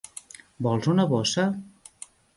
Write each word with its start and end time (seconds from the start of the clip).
Vols 0.67 0.89
una 0.95 1.05
bossa? 1.13 1.45